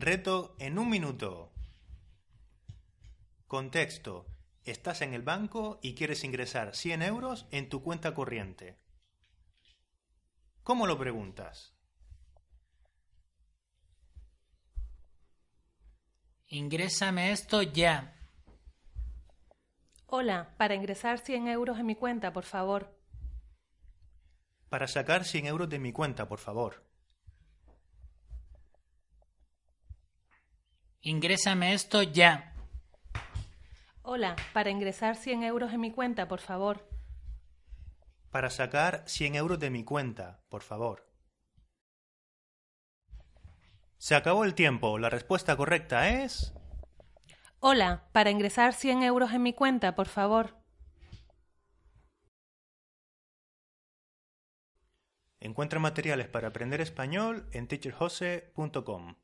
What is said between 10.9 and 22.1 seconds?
preguntas? Ingrésame esto ya. Hola, para ingresar 100 euros en mi